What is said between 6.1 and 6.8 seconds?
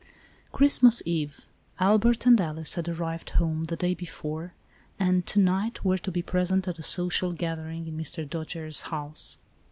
be present at